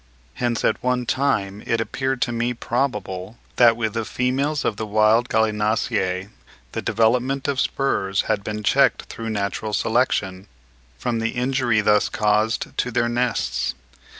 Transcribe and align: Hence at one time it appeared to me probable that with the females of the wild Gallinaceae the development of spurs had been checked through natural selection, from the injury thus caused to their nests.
Hence 0.33 0.63
at 0.65 0.81
one 0.83 1.05
time 1.05 1.61
it 1.67 1.79
appeared 1.79 2.23
to 2.23 2.31
me 2.31 2.55
probable 2.55 3.37
that 3.57 3.77
with 3.77 3.93
the 3.93 4.03
females 4.03 4.65
of 4.65 4.75
the 4.75 4.85
wild 4.87 5.29
Gallinaceae 5.29 6.29
the 6.71 6.81
development 6.81 7.47
of 7.47 7.59
spurs 7.59 8.21
had 8.21 8.43
been 8.43 8.63
checked 8.63 9.03
through 9.03 9.29
natural 9.29 9.73
selection, 9.73 10.47
from 10.97 11.19
the 11.19 11.33
injury 11.37 11.81
thus 11.81 12.09
caused 12.09 12.75
to 12.75 12.89
their 12.89 13.09
nests. 13.09 13.75